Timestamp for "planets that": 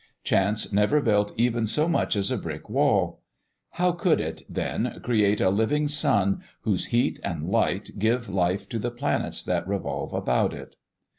8.89-9.67